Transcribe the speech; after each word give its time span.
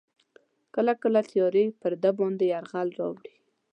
کله 0.75 0.93
کله 1.03 1.21
تیارې 1.31 1.65
پر 1.81 1.93
ده 2.01 2.09
باندې 2.19 2.45
یرغل 2.53 2.89
راوړي. 2.99 3.35